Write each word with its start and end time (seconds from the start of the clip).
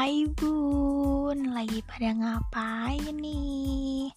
Hai 0.00 0.24
bun, 0.32 1.52
lagi 1.52 1.84
pada 1.84 2.16
ngapain 2.16 3.20
nih? 3.20 4.08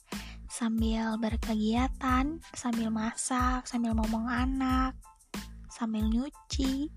Sambil 0.47 1.19
berkegiatan, 1.19 2.39
sambil 2.55 2.87
masak, 2.87 3.67
sambil 3.67 3.91
ngomong 3.91 4.23
anak, 4.31 4.95
sambil 5.67 6.07
nyuci, 6.07 6.87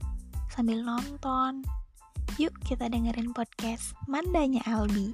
sambil 0.47 0.87
nonton. 0.87 1.67
Yuk 2.39 2.55
kita 2.63 2.87
dengerin 2.87 3.35
podcast 3.35 3.91
Mandanya 4.07 4.63
Albi. 4.71 5.11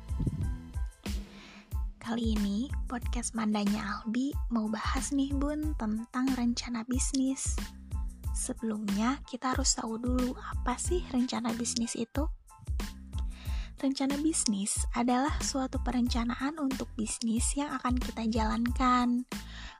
Kali 1.97 2.37
ini 2.37 2.69
podcast 2.93 3.33
Mandanya 3.33 4.05
Albi 4.05 4.37
mau 4.53 4.69
bahas 4.69 5.17
nih 5.17 5.33
bun 5.33 5.73
tentang 5.81 6.29
rencana 6.37 6.85
bisnis. 6.85 7.57
Sebelumnya 8.37 9.25
kita 9.25 9.57
harus 9.57 9.73
tahu 9.73 9.97
dulu 9.97 10.37
apa 10.37 10.77
sih 10.77 11.01
rencana 11.09 11.57
bisnis 11.57 11.97
itu? 11.97 12.29
Rencana 13.81 14.19
bisnis 14.21 14.85
adalah 14.93 15.33
suatu 15.41 15.81
perencanaan 15.81 16.61
untuk 16.61 16.91
bisnis 16.99 17.57
yang 17.57 17.73
akan 17.81 17.97
kita 17.97 18.29
jalankan, 18.29 19.25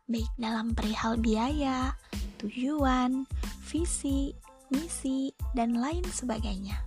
baik 0.09 0.31
dalam 0.41 0.73
perihal 0.73 1.21
biaya, 1.21 1.93
tujuan, 2.41 3.29
visi, 3.69 4.33
misi, 4.73 5.33
dan 5.53 5.77
lain 5.77 6.05
sebagainya. 6.09 6.81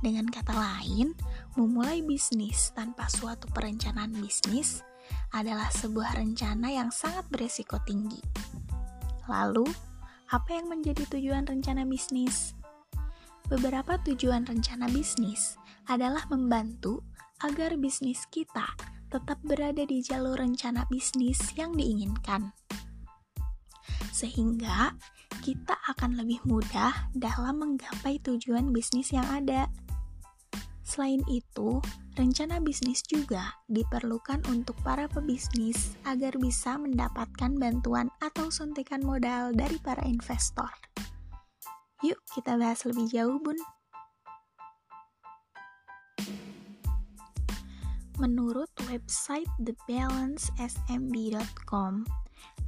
Dengan 0.00 0.24
kata 0.32 0.56
lain, 0.56 1.12
memulai 1.60 2.00
bisnis 2.00 2.72
tanpa 2.72 3.04
suatu 3.12 3.48
perencanaan 3.52 4.16
bisnis 4.16 4.80
adalah 5.36 5.68
sebuah 5.68 6.16
rencana 6.16 6.72
yang 6.72 6.88
sangat 6.88 7.28
beresiko 7.28 7.76
tinggi. 7.84 8.20
Lalu, 9.28 9.68
apa 10.32 10.56
yang 10.56 10.72
menjadi 10.72 11.04
tujuan 11.10 11.44
rencana 11.44 11.84
bisnis? 11.84 12.56
Beberapa 13.50 13.98
tujuan 14.06 14.46
rencana 14.46 14.88
bisnis 14.88 15.59
adalah 15.90 16.22
membantu 16.30 17.02
agar 17.42 17.74
bisnis 17.74 18.22
kita 18.30 18.70
tetap 19.10 19.42
berada 19.42 19.82
di 19.82 19.98
jalur 19.98 20.38
rencana 20.38 20.86
bisnis 20.86 21.42
yang 21.58 21.74
diinginkan. 21.74 22.54
Sehingga 24.14 24.94
kita 25.42 25.74
akan 25.90 26.14
lebih 26.14 26.38
mudah 26.46 27.10
dalam 27.10 27.58
menggapai 27.58 28.22
tujuan 28.22 28.70
bisnis 28.70 29.10
yang 29.10 29.26
ada. 29.26 29.66
Selain 30.86 31.22
itu, 31.26 31.82
rencana 32.14 32.62
bisnis 32.62 33.02
juga 33.06 33.58
diperlukan 33.66 34.46
untuk 34.50 34.78
para 34.82 35.06
pebisnis 35.10 35.98
agar 36.06 36.34
bisa 36.38 36.78
mendapatkan 36.78 37.54
bantuan 37.58 38.10
atau 38.22 38.50
suntikan 38.50 39.02
modal 39.02 39.54
dari 39.54 39.78
para 39.82 40.02
investor. 40.06 40.70
Yuk 42.02 42.18
kita 42.30 42.58
bahas 42.58 42.82
lebih 42.86 43.06
jauh, 43.10 43.38
Bun. 43.42 43.58
Menurut 48.20 48.68
website 48.92 49.48
thebalancesmb.com, 49.64 52.04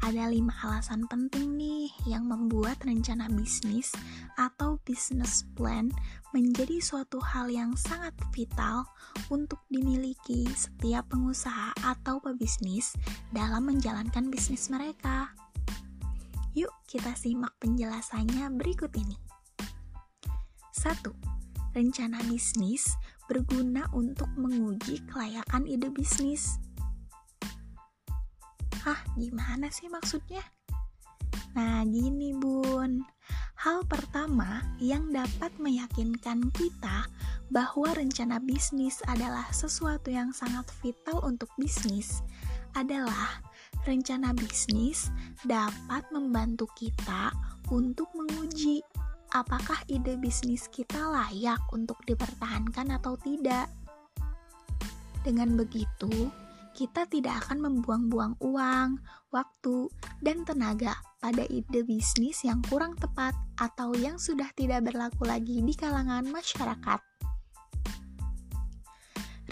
ada 0.01 0.25
lima 0.33 0.57
alasan 0.65 1.05
penting 1.13 1.61
nih 1.61 1.93
yang 2.09 2.25
membuat 2.25 2.81
rencana 2.81 3.29
bisnis 3.29 3.93
atau 4.41 4.81
business 4.89 5.45
plan 5.53 5.93
menjadi 6.33 6.81
suatu 6.81 7.21
hal 7.21 7.53
yang 7.53 7.77
sangat 7.77 8.17
vital 8.33 8.89
untuk 9.29 9.61
dimiliki 9.69 10.49
setiap 10.57 11.13
pengusaha 11.13 11.77
atau 11.85 12.17
pebisnis 12.25 12.97
dalam 13.29 13.69
menjalankan 13.69 14.33
bisnis 14.33 14.73
mereka. 14.73 15.37
Yuk 16.57 16.73
kita 16.89 17.13
simak 17.13 17.53
penjelasannya 17.61 18.49
berikut 18.57 18.97
ini. 18.97 19.21
1. 20.73 21.13
Rencana 21.77 22.25
bisnis 22.25 22.97
berguna 23.33 23.89
untuk 23.97 24.29
menguji 24.37 25.01
kelayakan 25.09 25.65
ide 25.65 25.89
bisnis. 25.89 26.61
Hah, 28.85 29.01
gimana 29.17 29.73
sih 29.73 29.89
maksudnya? 29.89 30.45
Nah, 31.57 31.81
gini 31.89 32.37
bun. 32.37 33.01
Hal 33.57 33.89
pertama 33.89 34.61
yang 34.77 35.09
dapat 35.17 35.49
meyakinkan 35.57 36.53
kita 36.53 37.09
bahwa 37.49 37.97
rencana 37.97 38.37
bisnis 38.37 39.01
adalah 39.09 39.49
sesuatu 39.49 40.13
yang 40.13 40.37
sangat 40.37 40.69
vital 40.85 41.25
untuk 41.25 41.49
bisnis 41.57 42.21
adalah 42.77 43.41
rencana 43.89 44.37
bisnis 44.37 45.09
dapat 45.49 46.05
membantu 46.13 46.69
kita 46.77 47.33
untuk 47.73 48.13
menguji 48.13 48.85
apakah 49.33 49.81
ide 49.89 50.21
bisnis 50.21 50.69
kita 50.69 51.09
layak 51.09 51.61
untuk 51.73 51.97
dipertahankan 52.05 52.93
atau 53.01 53.17
tidak. 53.17 53.73
Dengan 55.25 55.57
begitu, 55.57 56.29
kita 56.73 57.05
tidak 57.09 57.47
akan 57.47 57.65
membuang-buang 57.65 58.37
uang, 58.41 59.01
waktu, 59.33 59.89
dan 60.21 60.45
tenaga 60.45 60.97
pada 61.21 61.45
ide 61.49 61.85
bisnis 61.85 62.45
yang 62.45 62.61
kurang 62.69 62.97
tepat 62.97 63.33
atau 63.61 63.93
yang 63.97 64.17
sudah 64.21 64.49
tidak 64.57 64.85
berlaku 64.85 65.25
lagi 65.29 65.61
di 65.65 65.73
kalangan 65.77 66.29
masyarakat. 66.29 67.12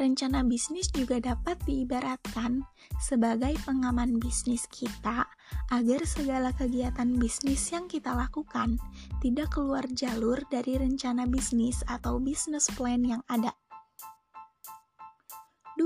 Rencana 0.01 0.41
bisnis 0.49 0.89
juga 0.89 1.21
dapat 1.21 1.61
diibaratkan 1.69 2.65
sebagai 2.97 3.53
pengaman 3.69 4.17
bisnis 4.17 4.65
kita 4.73 5.29
agar 5.69 6.01
segala 6.09 6.57
kegiatan 6.57 7.21
bisnis 7.21 7.69
yang 7.69 7.85
kita 7.85 8.17
lakukan 8.17 8.81
tidak 9.21 9.53
keluar 9.53 9.85
jalur 9.93 10.41
dari 10.49 10.81
rencana 10.81 11.29
bisnis 11.29 11.85
atau 11.85 12.17
business 12.17 12.73
plan 12.73 13.05
yang 13.05 13.21
ada. 13.29 13.53
2. 15.77 15.85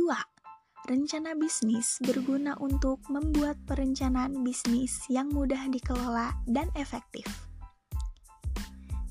Rencana 0.87 1.35
bisnis 1.35 1.99
berguna 1.99 2.55
untuk 2.63 3.03
membuat 3.11 3.59
perencanaan 3.67 4.47
bisnis 4.47 5.11
yang 5.11 5.27
mudah 5.35 5.67
dikelola 5.67 6.39
dan 6.47 6.71
efektif. 6.79 7.27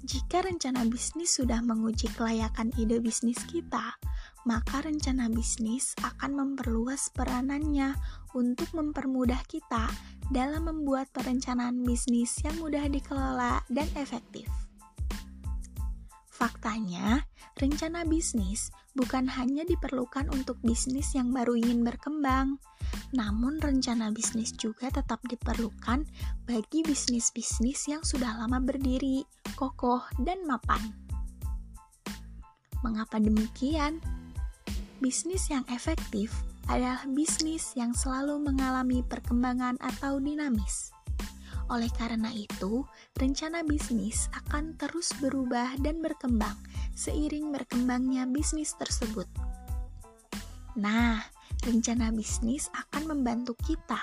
Jika 0.08 0.48
rencana 0.48 0.88
bisnis 0.88 1.36
sudah 1.36 1.60
menguji 1.60 2.08
kelayakan 2.16 2.72
ide 2.80 3.04
bisnis 3.04 3.40
kita, 3.52 4.00
maka 4.44 4.84
rencana 4.84 5.32
bisnis 5.32 5.96
akan 6.04 6.36
memperluas 6.36 7.12
peranannya 7.16 7.96
untuk 8.36 8.68
mempermudah 8.76 9.40
kita 9.48 9.88
dalam 10.32 10.68
membuat 10.68 11.12
perencanaan 11.16 11.84
bisnis 11.84 12.40
yang 12.44 12.56
mudah 12.60 12.88
dikelola 12.88 13.64
dan 13.72 13.88
efektif. 13.96 14.48
Faktanya, 16.34 17.24
rencana 17.56 18.04
bisnis 18.04 18.74
bukan 19.00 19.32
hanya 19.32 19.64
diperlukan 19.64 20.28
untuk 20.34 20.60
bisnis 20.60 21.16
yang 21.16 21.32
baru 21.32 21.56
ingin 21.56 21.88
berkembang, 21.88 22.60
namun 23.16 23.64
rencana 23.64 24.12
bisnis 24.12 24.52
juga 24.52 24.92
tetap 24.92 25.24
diperlukan 25.24 26.04
bagi 26.44 26.84
bisnis-bisnis 26.84 27.88
yang 27.88 28.04
sudah 28.04 28.36
lama 28.44 28.60
berdiri, 28.60 29.24
kokoh, 29.56 30.04
dan 30.20 30.44
mapan. 30.44 30.82
Mengapa 32.84 33.24
demikian? 33.24 34.04
Bisnis 35.04 35.52
yang 35.52 35.68
efektif 35.68 36.32
adalah 36.72 37.04
bisnis 37.12 37.76
yang 37.76 37.92
selalu 37.92 38.40
mengalami 38.40 39.04
perkembangan 39.04 39.76
atau 39.84 40.16
dinamis. 40.16 40.96
Oleh 41.68 41.92
karena 41.92 42.32
itu, 42.32 42.88
rencana 43.20 43.68
bisnis 43.68 44.32
akan 44.32 44.80
terus 44.80 45.12
berubah 45.20 45.76
dan 45.84 46.00
berkembang 46.00 46.56
seiring 46.96 47.52
berkembangnya 47.52 48.24
bisnis 48.32 48.80
tersebut. 48.80 49.28
Nah, 50.80 51.20
rencana 51.68 52.08
bisnis 52.16 52.72
akan 52.72 53.12
membantu 53.12 53.60
kita 53.60 54.00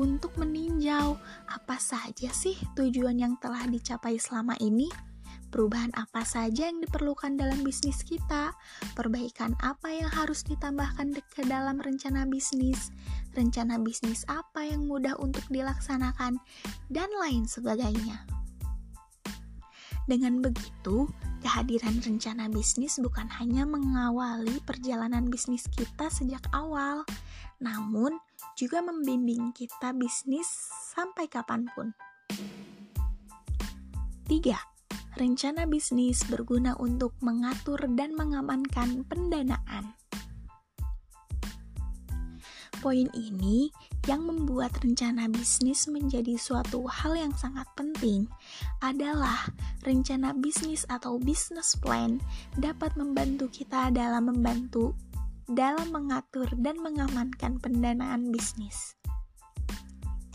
untuk 0.00 0.32
meninjau 0.40 1.20
apa 1.44 1.76
saja 1.76 2.32
sih 2.32 2.56
tujuan 2.72 3.20
yang 3.20 3.36
telah 3.36 3.68
dicapai 3.68 4.16
selama 4.16 4.56
ini 4.64 4.88
perubahan 5.48 5.92
apa 5.96 6.22
saja 6.24 6.68
yang 6.68 6.80
diperlukan 6.80 7.36
dalam 7.36 7.60
bisnis 7.64 8.04
kita, 8.04 8.52
perbaikan 8.94 9.56
apa 9.64 9.90
yang 9.92 10.08
harus 10.12 10.44
ditambahkan 10.44 11.16
ke 11.34 11.42
dalam 11.48 11.80
rencana 11.80 12.28
bisnis, 12.28 12.92
rencana 13.32 13.80
bisnis 13.80 14.22
apa 14.28 14.64
yang 14.64 14.84
mudah 14.84 15.16
untuk 15.20 15.44
dilaksanakan, 15.48 16.40
dan 16.92 17.08
lain 17.20 17.48
sebagainya. 17.48 18.24
Dengan 20.08 20.40
begitu, 20.40 21.04
kehadiran 21.44 22.00
rencana 22.00 22.48
bisnis 22.48 22.96
bukan 22.96 23.28
hanya 23.28 23.68
mengawali 23.68 24.56
perjalanan 24.64 25.28
bisnis 25.28 25.68
kita 25.68 26.08
sejak 26.08 26.40
awal, 26.56 27.04
namun 27.60 28.16
juga 28.56 28.80
membimbing 28.80 29.52
kita 29.52 29.92
bisnis 29.92 30.48
sampai 30.96 31.28
kapan 31.28 31.68
pun. 31.76 31.92
3 34.28 34.77
rencana 35.18 35.66
bisnis 35.66 36.22
berguna 36.30 36.78
untuk 36.78 37.18
mengatur 37.18 37.82
dan 37.98 38.14
mengamankan 38.14 39.02
pendanaan. 39.02 39.98
Poin 42.78 43.10
ini 43.10 43.74
yang 44.06 44.22
membuat 44.22 44.70
rencana 44.78 45.26
bisnis 45.26 45.90
menjadi 45.90 46.38
suatu 46.38 46.86
hal 46.86 47.18
yang 47.18 47.34
sangat 47.34 47.66
penting 47.74 48.30
adalah 48.78 49.50
rencana 49.82 50.30
bisnis 50.38 50.86
atau 50.86 51.18
business 51.18 51.74
plan 51.74 52.22
dapat 52.54 52.94
membantu 52.94 53.50
kita 53.50 53.90
dalam 53.90 54.30
membantu 54.30 54.94
dalam 55.50 55.90
mengatur 55.90 56.46
dan 56.62 56.78
mengamankan 56.78 57.58
pendanaan 57.58 58.30
bisnis. 58.30 58.94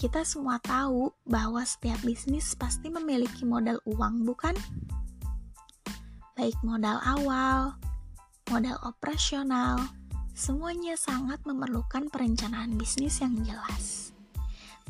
Kita 0.03 0.27
semua 0.27 0.59
tahu 0.59 1.15
bahwa 1.23 1.63
setiap 1.63 1.95
bisnis 2.03 2.59
pasti 2.59 2.91
memiliki 2.91 3.47
modal 3.47 3.79
uang, 3.87 4.27
bukan? 4.27 4.51
Baik 6.35 6.59
modal 6.59 6.99
awal, 7.07 7.79
modal 8.51 8.75
operasional, 8.83 9.79
semuanya 10.35 10.99
sangat 10.99 11.39
memerlukan 11.47 12.11
perencanaan 12.11 12.75
bisnis 12.75 13.23
yang 13.23 13.31
jelas. 13.47 14.11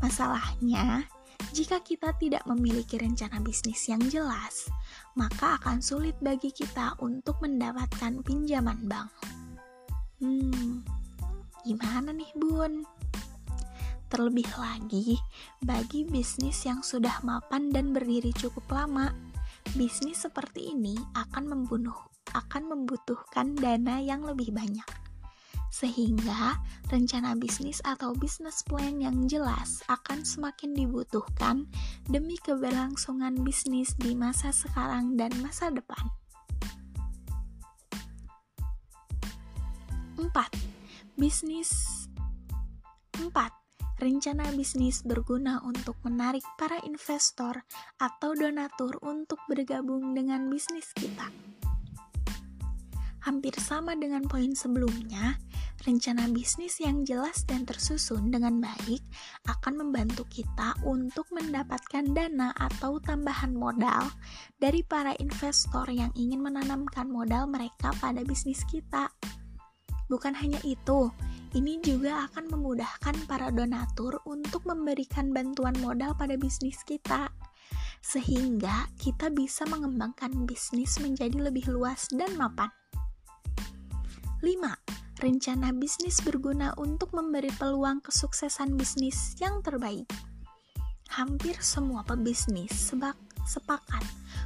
Masalahnya, 0.02 1.06
jika 1.54 1.78
kita 1.86 2.18
tidak 2.18 2.42
memiliki 2.50 2.98
rencana 2.98 3.38
bisnis 3.38 3.86
yang 3.86 4.02
jelas, 4.10 4.66
maka 5.14 5.62
akan 5.62 5.78
sulit 5.78 6.18
bagi 6.26 6.50
kita 6.50 6.98
untuk 6.98 7.38
mendapatkan 7.38 8.18
pinjaman 8.26 8.90
bank. 8.90 9.14
Hmm, 10.18 10.82
gimana 11.62 12.10
nih, 12.18 12.34
Bun? 12.34 12.82
Terlebih 14.14 14.46
lagi, 14.62 15.18
bagi 15.66 16.06
bisnis 16.06 16.70
yang 16.70 16.86
sudah 16.86 17.26
mapan 17.26 17.74
dan 17.74 17.98
berdiri 17.98 18.30
cukup 18.38 18.62
lama, 18.70 19.10
bisnis 19.74 20.22
seperti 20.30 20.70
ini 20.70 20.94
akan 21.18 21.50
membunuh 21.50 21.98
akan 22.38 22.70
membutuhkan 22.70 23.58
dana 23.58 23.98
yang 23.98 24.22
lebih 24.22 24.54
banyak. 24.54 24.86
Sehingga 25.74 26.62
rencana 26.94 27.34
bisnis 27.34 27.82
atau 27.82 28.14
business 28.14 28.62
plan 28.62 29.02
yang 29.02 29.26
jelas 29.26 29.82
akan 29.90 30.22
semakin 30.22 30.78
dibutuhkan 30.78 31.66
demi 32.06 32.38
keberlangsungan 32.38 33.42
bisnis 33.42 33.98
di 33.98 34.14
masa 34.14 34.54
sekarang 34.54 35.18
dan 35.18 35.34
masa 35.42 35.74
depan. 35.74 36.06
4. 40.22 40.30
Bisnis 41.18 41.74
4 41.74 41.93
rencana 44.02 44.50
bisnis 44.56 45.06
berguna 45.06 45.62
untuk 45.66 45.98
menarik 46.06 46.44
para 46.58 46.82
investor 46.84 47.62
atau 48.02 48.34
donatur 48.34 48.98
untuk 49.06 49.40
bergabung 49.46 50.18
dengan 50.18 50.50
bisnis 50.50 50.90
kita. 50.96 51.30
Hampir 53.24 53.56
sama 53.56 53.96
dengan 53.96 54.28
poin 54.28 54.52
sebelumnya, 54.52 55.40
rencana 55.88 56.28
bisnis 56.28 56.84
yang 56.84 57.08
jelas 57.08 57.48
dan 57.48 57.64
tersusun 57.64 58.28
dengan 58.28 58.60
baik 58.60 59.00
akan 59.48 59.80
membantu 59.80 60.28
kita 60.28 60.76
untuk 60.84 61.24
mendapatkan 61.32 62.04
dana 62.12 62.52
atau 62.52 63.00
tambahan 63.00 63.56
modal 63.56 64.12
dari 64.60 64.84
para 64.84 65.16
investor 65.24 65.88
yang 65.88 66.12
ingin 66.20 66.44
menanamkan 66.44 67.08
modal 67.08 67.48
mereka 67.48 67.96
pada 68.04 68.20
bisnis 68.28 68.60
kita. 68.68 69.08
Bukan 70.12 70.36
hanya 70.36 70.60
itu, 70.68 71.08
ini 71.54 71.78
juga 71.86 72.26
akan 72.30 72.50
memudahkan 72.50 73.30
para 73.30 73.54
donatur 73.54 74.18
untuk 74.26 74.66
memberikan 74.66 75.30
bantuan 75.30 75.78
modal 75.82 76.18
pada 76.18 76.34
bisnis 76.34 76.82
kita, 76.82 77.30
sehingga 78.02 78.90
kita 78.98 79.30
bisa 79.30 79.64
mengembangkan 79.70 80.50
bisnis 80.50 80.98
menjadi 80.98 81.50
lebih 81.50 81.70
luas 81.70 82.10
dan 82.10 82.34
mapan. 82.36 82.74
5. 84.44 85.24
Rencana 85.24 85.72
bisnis 85.72 86.20
berguna 86.20 86.76
untuk 86.76 87.16
memberi 87.16 87.54
peluang 87.56 88.04
kesuksesan 88.04 88.76
bisnis 88.76 89.40
yang 89.40 89.64
terbaik. 89.64 90.10
Hampir 91.16 91.56
semua 91.64 92.04
pebisnis 92.04 92.74
sebak 92.74 93.16
sepakat 93.46 94.04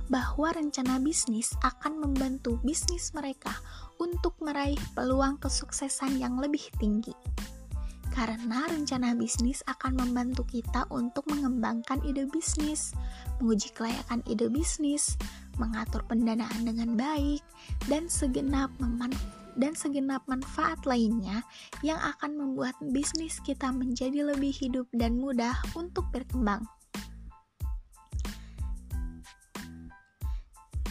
bahwa 0.07 0.55
rencana 0.55 0.99
bisnis 1.03 1.51
akan 1.63 1.99
membantu 1.99 2.59
bisnis 2.63 3.11
mereka 3.11 3.51
untuk 3.99 4.38
meraih 4.39 4.79
peluang 4.95 5.35
kesuksesan 5.41 6.19
yang 6.19 6.39
lebih 6.39 6.63
tinggi. 6.79 7.11
Karena 8.17 8.65
rencana 8.65 9.13
bisnis 9.13 9.61
akan 9.69 9.94
membantu 9.94 10.41
kita 10.49 10.89
untuk 10.89 11.29
mengembangkan 11.29 12.01
ide 12.01 12.25
bisnis, 12.25 12.97
menguji 13.38 13.69
kelayakan 13.77 14.25
ide 14.25 14.49
bisnis, 14.49 15.13
mengatur 15.61 16.01
pendanaan 16.09 16.65
dengan 16.65 16.97
baik, 16.97 17.45
dan 17.85 18.09
segenap 18.09 18.73
dan 19.57 19.73
segenap 19.73 20.25
manfaat 20.25 20.81
lainnya 20.85 21.45
yang 21.85 21.97
akan 22.01 22.38
membuat 22.38 22.73
bisnis 22.93 23.38
kita 23.41 23.69
menjadi 23.69 24.33
lebih 24.33 24.53
hidup 24.53 24.89
dan 24.93 25.17
mudah 25.17 25.57
untuk 25.77 26.09
berkembang. 26.09 26.65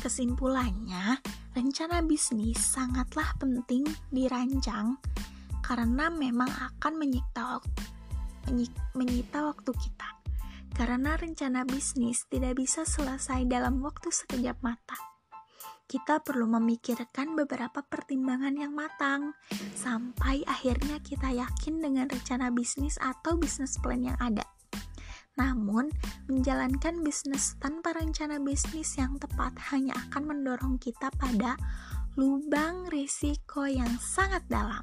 Kesimpulannya, 0.07 1.19
rencana 1.51 1.99
bisnis 1.99 2.63
sangatlah 2.63 3.27
penting 3.43 3.83
dirancang 4.15 5.03
karena 5.67 6.15
memang 6.15 6.47
akan 6.47 6.95
menyita 6.95 7.59
waktu, 7.59 7.83
menyita 8.95 9.51
waktu 9.51 9.67
kita. 9.75 10.07
Karena 10.79 11.19
rencana 11.19 11.67
bisnis 11.67 12.23
tidak 12.31 12.55
bisa 12.55 12.87
selesai 12.87 13.51
dalam 13.51 13.83
waktu 13.83 14.15
sekejap 14.15 14.63
mata. 14.63 14.95
Kita 15.91 16.23
perlu 16.23 16.47
memikirkan 16.55 17.35
beberapa 17.35 17.83
pertimbangan 17.83 18.55
yang 18.55 18.79
matang 18.79 19.35
sampai 19.75 20.47
akhirnya 20.47 21.03
kita 21.03 21.35
yakin 21.35 21.83
dengan 21.83 22.07
rencana 22.07 22.55
bisnis 22.55 22.95
atau 23.03 23.35
bisnis 23.35 23.75
plan 23.83 24.07
yang 24.07 24.19
ada. 24.23 24.47
Namun, 25.37 25.93
menjalankan 26.33 27.05
bisnis 27.05 27.61
tanpa 27.61 27.93
rencana 27.93 28.41
bisnis 28.41 28.97
yang 28.97 29.21
tepat 29.21 29.53
hanya 29.69 29.93
akan 30.09 30.33
mendorong 30.33 30.81
kita 30.81 31.13
pada 31.21 31.61
lubang 32.17 32.89
risiko 32.89 33.69
yang 33.69 33.93
sangat 34.01 34.41
dalam. 34.49 34.81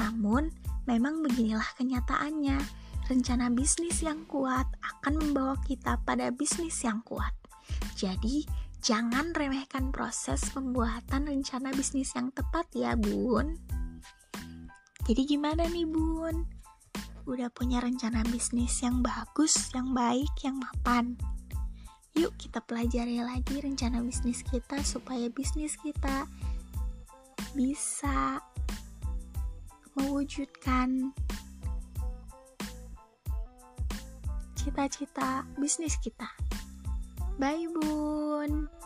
Namun, 0.00 0.48
memang 0.88 1.20
beginilah 1.20 1.76
kenyataannya. 1.76 2.56
Rencana 3.08 3.48
bisnis 3.52 4.04
yang 4.04 4.24
kuat 4.28 4.68
akan 4.84 5.16
membawa 5.16 5.56
kita 5.64 5.96
pada 6.04 6.28
bisnis 6.32 6.76
yang 6.84 7.00
kuat. 7.04 7.32
Jadi, 7.96 8.44
jangan 8.80 9.32
remehkan 9.36 9.92
proses 9.92 10.44
pembuatan 10.52 11.28
rencana 11.28 11.72
bisnis 11.76 12.12
yang 12.16 12.32
tepat 12.32 12.68
ya, 12.72 12.96
Bun. 12.96 13.56
Jadi 15.08 15.22
gimana 15.24 15.64
nih, 15.68 15.88
Bun? 15.88 16.57
Udah 17.28 17.52
punya 17.52 17.84
rencana 17.84 18.24
bisnis 18.32 18.80
yang 18.80 19.04
bagus, 19.04 19.68
yang 19.76 19.92
baik, 19.92 20.32
yang 20.40 20.56
mapan. 20.56 21.12
Yuk 22.16 22.32
kita 22.40 22.64
pelajari 22.64 23.20
lagi 23.20 23.60
rencana 23.60 24.00
bisnis 24.00 24.40
kita 24.40 24.80
supaya 24.80 25.28
bisnis 25.28 25.76
kita 25.76 26.24
bisa 27.52 28.40
mewujudkan 29.92 31.12
cita-cita 34.56 35.44
bisnis 35.60 36.00
kita. 36.00 36.32
Bye 37.36 37.68
bun. 37.68 38.77